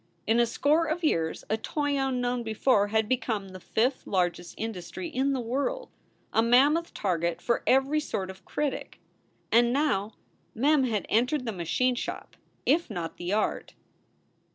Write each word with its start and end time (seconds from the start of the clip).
In 0.25 0.39
a 0.39 0.47
score 0.47 0.87
of 0.87 1.03
years 1.03 1.43
a 1.47 1.57
toy 1.57 1.95
unknown 1.95 2.41
before 2.41 2.87
had 2.87 3.07
become 3.07 3.49
the 3.49 3.59
fifth 3.59 4.07
largest 4.07 4.55
industry 4.57 5.07
in 5.07 5.33
the 5.33 5.39
world, 5.39 5.91
a 6.33 6.41
mammoth 6.41 6.91
target 6.91 7.39
for 7.39 7.61
every 7.67 7.99
sort 7.99 8.31
of 8.31 8.43
critic. 8.43 8.99
And 9.51 9.71
now 9.71 10.15
Mem 10.55 10.85
had 10.85 11.05
entered 11.07 11.45
the 11.45 11.51
machine 11.51 11.93
shop, 11.93 12.35
if 12.65 12.89
not 12.89 13.17
the 13.17 13.31
art. 13.31 13.75